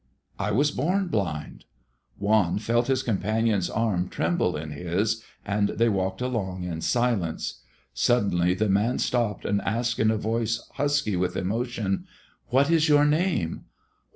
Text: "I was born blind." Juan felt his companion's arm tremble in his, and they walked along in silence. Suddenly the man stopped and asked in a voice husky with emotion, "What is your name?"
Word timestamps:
"I 0.39 0.49
was 0.49 0.71
born 0.71 1.09
blind." 1.09 1.65
Juan 2.17 2.57
felt 2.57 2.87
his 2.87 3.03
companion's 3.03 3.69
arm 3.69 4.09
tremble 4.09 4.57
in 4.57 4.71
his, 4.71 5.23
and 5.45 5.69
they 5.69 5.89
walked 5.89 6.21
along 6.21 6.63
in 6.63 6.81
silence. 6.81 7.61
Suddenly 7.93 8.55
the 8.55 8.67
man 8.67 8.97
stopped 8.97 9.45
and 9.45 9.61
asked 9.61 9.99
in 9.99 10.09
a 10.09 10.17
voice 10.17 10.67
husky 10.73 11.15
with 11.15 11.37
emotion, 11.37 12.07
"What 12.47 12.71
is 12.71 12.89
your 12.89 13.05
name?" 13.05 13.65